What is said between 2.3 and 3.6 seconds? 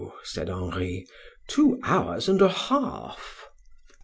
a half."